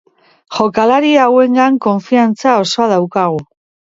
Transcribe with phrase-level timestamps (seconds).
[0.59, 3.39] Jokalari hauengan kofiantza osoa daukagu.